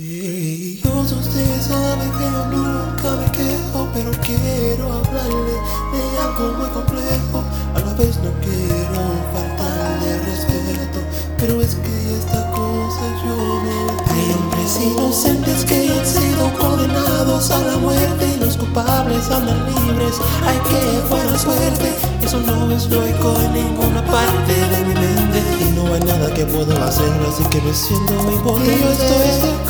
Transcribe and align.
Sí, 0.00 0.80
todos 0.82 1.12
ustedes 1.12 1.66
saben 1.66 2.10
que 2.12 2.24
yo 2.24 2.46
nunca 2.46 3.16
me 3.20 3.30
quejo, 3.32 3.86
pero 3.92 4.10
quiero 4.24 4.94
hablarle 4.94 5.52
de 5.92 6.18
algo 6.24 6.56
muy 6.56 6.68
complejo. 6.70 7.44
A 7.74 7.80
la 7.80 7.92
vez 7.92 8.16
no 8.24 8.32
quiero 8.40 9.02
faltarle 9.34 10.18
respeto, 10.24 11.00
pero 11.36 11.60
es 11.60 11.74
que 11.74 12.16
esta 12.16 12.50
cosa 12.52 13.04
yo 13.22 13.36
no 13.36 13.90
Hay 14.10 14.32
hombres 14.32 14.80
inocentes 14.80 15.66
que 15.66 15.92
han 15.92 16.06
sido 16.06 16.50
condenados 16.58 17.50
a 17.50 17.58
la 17.58 17.76
muerte 17.76 18.36
y 18.36 18.40
los 18.40 18.56
culpables 18.56 19.30
andan 19.30 19.66
libres. 19.66 20.14
Hay 20.46 20.56
que 20.60 21.08
fuera 21.10 21.38
suerte, 21.38 21.92
eso 22.22 22.40
no 22.40 22.70
es 22.74 22.88
lógico 22.88 23.34
en 23.44 23.52
ninguna 23.52 24.02
parte 24.06 24.54
de 24.54 24.78
mi 24.86 24.94
mente. 24.94 25.42
Y 25.60 25.72
no 25.72 25.92
hay 25.92 26.00
nada 26.00 26.32
que 26.32 26.46
puedo 26.46 26.72
hacer, 26.84 27.12
así 27.28 27.44
que 27.50 27.60
me 27.60 27.74
siento 27.74 28.14
muy 28.14 28.36
potente. 28.36 28.80
Yo 28.80 28.90
estoy 28.90 29.69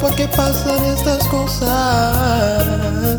¿por 0.00 0.14
qué 0.14 0.26
pasan 0.28 0.84
estas 0.84 1.26
cosas? 1.28 3.18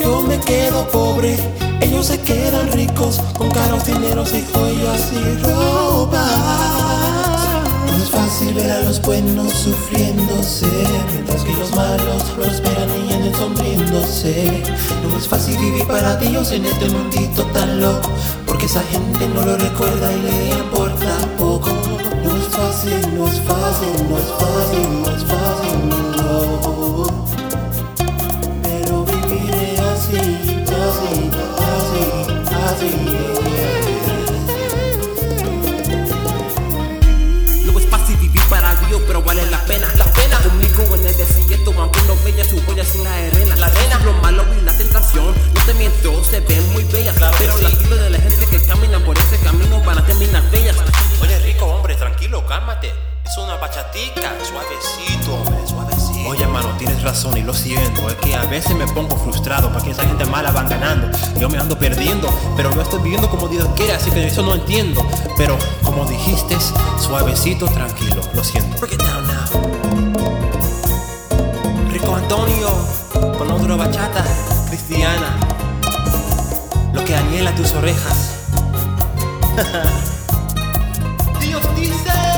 Yo 0.00 0.22
me 0.22 0.38
quedo 0.40 0.88
pobre, 0.88 1.36
ellos 1.80 2.06
se 2.06 2.20
quedan 2.20 2.70
ricos 2.72 3.20
con 3.36 3.50
caros 3.50 3.84
dineros 3.84 4.32
y 4.32 4.44
joyas 4.52 5.10
y 5.12 5.42
ropa. 5.42 6.24
No 7.86 7.96
es 7.96 8.10
fácil 8.10 8.54
ver 8.54 8.70
a 8.70 8.80
los 8.80 9.00
buenos 9.02 9.52
sufriéndose, 9.52 10.66
mientras 11.12 11.42
que 11.42 11.52
los 11.52 11.74
malos 11.74 12.22
prosperan 12.36 12.88
y 13.08 13.12
en 13.12 13.22
el 13.22 13.34
sonriéndose. 13.34 14.62
No 15.08 15.16
es 15.16 15.28
fácil 15.28 15.56
vivir 15.58 15.86
para 15.86 16.16
Dios 16.16 16.52
en 16.52 16.64
este 16.64 16.88
mundito 16.88 17.44
tan 17.46 17.80
loco, 17.80 18.10
porque 18.46 18.66
esa 18.66 18.82
gente 18.82 19.28
no 19.34 19.44
lo 19.44 19.56
recuerda 19.56 20.12
y 20.12 20.22
le 20.22 20.50
importa 20.58 21.16
poco. 21.38 21.51
No 22.84 22.88
es 22.88 22.98
fácil, 22.98 23.14
no 23.14 23.28
es 23.28 23.38
fácil, 23.38 24.02
no 24.08 24.18
es 24.18 24.18
fácil, 24.28 24.86
no 25.02 25.10
es 25.14 25.24
fácil, 25.24 25.78
no. 26.16 27.26
Pero 28.64 29.04
viviré 29.04 29.78
así, 29.78 30.18
así, 30.18 31.30
así, 31.62 32.02
así. 32.50 32.90
Es 37.78 37.86
fácil 37.88 38.16
vivir 38.16 38.42
para 38.48 38.74
Dios, 38.74 39.00
pero 39.06 39.22
vale 39.22 39.48
la 39.48 39.64
pena. 39.66 39.86
La 39.96 40.06
pena 40.06 40.40
conmigo 40.40 40.96
en 40.96 41.06
el 41.06 41.16
desierto, 41.16 41.72
aunque 41.78 42.02
no 42.02 42.16
veía 42.24 42.44
sus 42.44 42.66
huellas 42.66 42.88
sin 42.88 43.04
la 43.04 43.14
arena. 43.14 43.54
La 43.56 43.66
arena, 43.68 44.00
lo 44.04 44.12
malo 44.14 44.44
y 44.60 44.64
la 44.64 44.76
tentación. 44.76 45.32
No 45.54 45.64
te 45.64 45.74
miento, 45.74 46.24
se 46.24 46.40
ven 46.40 46.72
muy 46.72 46.82
bellas. 46.84 47.14
Pero 47.38 47.56
las 47.58 47.78
vidas 47.78 48.00
de 48.00 48.10
la 48.10 48.18
gente 48.18 48.44
que 48.46 48.60
caminan 48.64 49.04
por 49.04 49.11
suavecito, 53.92 55.34
hombre, 55.34 55.66
suavecito. 55.66 56.28
Oye, 56.28 56.46
mano, 56.46 56.68
tienes 56.78 57.02
razón 57.02 57.36
y 57.36 57.42
lo 57.42 57.52
siento. 57.52 58.08
Es 58.08 58.14
que 58.16 58.34
a 58.34 58.44
veces 58.44 58.74
me 58.76 58.86
pongo 58.86 59.16
frustrado 59.16 59.72
porque 59.72 59.90
esa 59.90 60.06
gente 60.06 60.24
mala 60.24 60.50
van 60.50 60.68
ganando. 60.68 61.08
Yo 61.38 61.48
me 61.48 61.58
ando 61.58 61.78
perdiendo, 61.78 62.28
pero 62.56 62.74
no 62.74 62.82
estoy 62.82 63.02
viviendo 63.02 63.28
como 63.28 63.48
Dios 63.48 63.66
quiere, 63.76 63.92
así 63.94 64.10
que 64.10 64.26
eso 64.26 64.42
no 64.42 64.54
entiendo. 64.54 65.06
Pero 65.36 65.58
como 65.82 66.04
dijiste, 66.06 66.56
suavecito, 66.98 67.66
tranquilo. 67.66 68.22
Lo 68.34 68.42
siento. 68.42 68.78
Break 68.78 68.94
it 68.94 69.02
down 69.02 69.26
now. 69.26 69.44
Rico 71.90 72.14
Antonio, 72.16 72.70
con 73.38 73.50
otro 73.50 73.76
bachata 73.76 74.24
cristiana. 74.68 75.38
Lo 76.92 77.04
que 77.04 77.14
anhela 77.14 77.54
tus 77.54 77.72
orejas. 77.72 78.38
Dios 81.40 81.62
dice, 81.76 82.31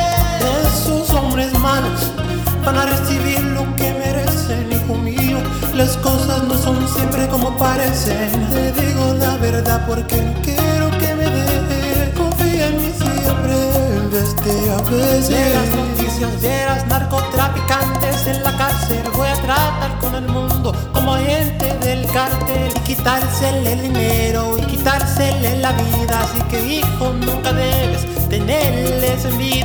van 2.64 2.76
a 2.78 2.86
recibir 2.86 3.40
lo 3.40 3.64
que 3.76 3.92
merecen, 3.92 4.72
hijo 4.72 4.94
mío. 4.94 5.38
Las 5.74 5.96
cosas 5.98 6.42
no 6.44 6.56
son 6.56 6.76
siempre 6.88 7.28
como 7.28 7.56
parecen. 7.56 8.30
Te 8.50 8.72
digo 8.72 9.14
la 9.18 9.36
verdad 9.36 9.84
porque 9.86 10.16
no 10.16 10.32
quiero 10.42 10.90
que 10.98 11.14
me 11.14 11.28
deje. 11.30 12.12
Confía 12.16 12.68
en 12.68 12.80
mí 12.80 12.92
siempre, 12.96 13.54
en 13.96 14.10
vez 14.10 14.36
de 14.44 14.70
a 14.72 14.82
veces. 14.90 15.28
De 15.28 15.54
las 15.54 15.68
noticias 15.70 16.42
de 16.42 16.54
narcotraficantes 16.88 18.26
en 18.26 18.42
la 18.42 18.56
cárcel 18.56 19.02
Voy 19.16 19.28
a 19.28 19.34
tratar 19.34 19.98
con 20.00 20.14
el 20.14 20.28
mundo 20.28 20.74
como 20.92 21.14
agente 21.14 21.76
del 21.78 22.06
cartel 22.06 22.72
Y 22.76 22.80
quitársele 22.80 23.72
el 23.72 23.82
dinero 23.82 24.56
y 24.58 24.62
quitársele 24.62 25.58
la 25.58 25.72
vida 25.72 26.20
Así 26.20 26.40
que 26.50 26.64
hijo 26.76 27.12
nunca 27.12 27.52
debes 27.52 28.06
tenerles 28.28 29.24
envidia 29.24 29.63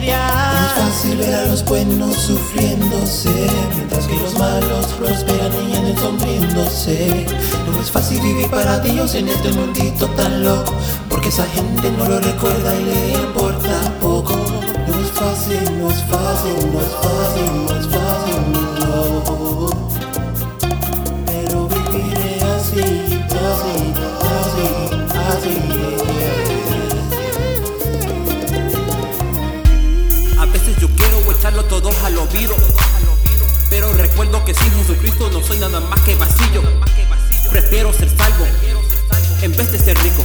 fácil 0.99 1.17
ver 1.17 1.33
a 1.33 1.45
los 1.45 1.63
buenos 1.63 2.13
sufriéndose, 2.13 3.31
mientras 3.73 4.05
que 4.05 4.15
los 4.15 4.37
malos 4.37 4.85
prosperan 4.97 5.53
y 5.69 5.73
el 5.73 5.97
sonriéndose. 5.97 7.25
No 7.71 7.79
es 7.79 7.89
fácil 7.89 8.19
vivir 8.19 8.49
para 8.49 8.79
Dios 8.79 9.15
en 9.15 9.29
este 9.29 9.49
mundito 9.53 10.07
tan 10.09 10.43
loco, 10.43 10.73
porque 11.07 11.29
esa 11.29 11.45
gente 11.45 11.89
no 11.97 12.03
lo 12.03 12.19
recuerda 12.19 12.75
y 12.75 12.83
le 12.83 13.13
importa 13.13 13.93
poco. 14.01 14.35
No 14.35 14.99
es 14.99 15.11
fácil, 15.11 15.79
no 15.79 15.89
es 15.89 16.03
fácil, 16.03 16.69
no 16.73 16.81
es 16.81 16.91
fácil, 17.01 17.65
no 17.65 17.79
es 17.79 17.87
fácil, 17.87 18.51
no. 18.51 20.08
al 31.49 32.17
olvido. 32.17 32.55
Pero 33.71 33.91
recuerdo 33.93 34.45
que 34.45 34.53
sin 34.53 34.71
Jesucristo 34.71 35.31
no 35.31 35.41
soy 35.41 35.57
nada 35.57 35.79
más 35.79 35.99
que 36.01 36.15
vacío. 36.15 36.61
Prefiero 37.49 37.91
ser 37.91 38.09
salvo 38.15 38.45
en 39.41 39.57
vez 39.57 39.71
de 39.71 39.79
ser 39.79 39.97
rico. 40.03 40.23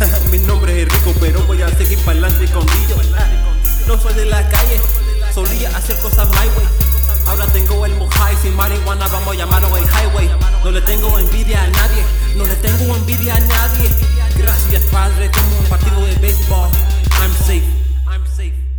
Mi 0.30 0.38
nombre 0.38 0.82
es 0.82 0.88
rico, 0.88 1.14
pero 1.18 1.42
voy 1.46 1.62
a 1.62 1.68
seguir 1.76 1.98
para 2.00 2.18
adelante 2.18 2.52
con 2.52 2.66
No 3.86 3.98
soy 3.98 4.12
de 4.14 4.26
la 4.26 4.46
calle, 4.50 4.80
solía 5.34 5.74
hacer 5.76 5.96
cosas 5.96 6.28
my 6.28 6.36
way. 6.36 6.66
Ahora 7.26 7.46
tengo 7.46 7.86
el 7.86 7.94
mojai 7.94 8.36
sin 8.42 8.54
marihuana, 8.54 9.08
vamos 9.08 9.34
a 9.34 9.38
llamarlo 9.38 9.74
el 9.78 9.84
highway. 9.84 10.28
No 10.62 10.70
le 10.70 10.82
tengo 10.82 11.18
envidia 11.18 11.62
a 11.62 11.68
nadie, 11.68 12.04
no 12.36 12.44
le 12.44 12.54
tengo 12.56 12.96
envidia 12.96 13.34
a 13.34 13.40
nadie. 13.40 13.90
Gracias, 14.36 14.82
Padre, 14.92 15.30
tengo 15.30 15.58
un 15.58 15.66
partido 15.66 16.04
de 16.04 16.14
béisbol. 16.16 16.68
I'm 17.18 17.34
safe. 17.46 18.69